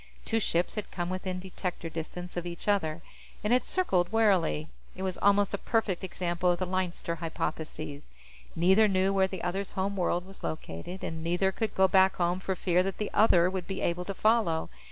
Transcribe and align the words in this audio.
Two 0.25 0.39
ships 0.39 0.73
had 0.73 0.89
come 0.89 1.11
within 1.11 1.39
detector 1.39 1.87
distance 1.87 2.35
of 2.35 2.47
each 2.47 2.67
other, 2.67 3.03
and 3.43 3.53
had 3.53 3.63
circled 3.63 4.11
warily. 4.11 4.67
It 4.95 5.03
was 5.03 5.19
almost 5.19 5.53
a 5.53 5.59
perfect 5.59 6.03
example 6.03 6.49
of 6.49 6.57
the 6.57 6.65
Leinster 6.65 7.17
Hypothesis; 7.17 8.09
neither 8.55 8.87
knew 8.87 9.13
where 9.13 9.27
the 9.27 9.43
other's 9.43 9.73
home 9.73 9.95
world 9.95 10.25
was 10.25 10.43
located, 10.43 11.03
and 11.03 11.23
neither 11.23 11.51
could 11.51 11.75
go 11.75 11.87
back 11.87 12.15
home 12.15 12.39
for 12.39 12.55
fear 12.55 12.81
that 12.81 12.97
the 12.97 13.11
other 13.13 13.47
would 13.47 13.67
be 13.67 13.81
able 13.81 14.05
to 14.05 14.15
follow. 14.15 14.71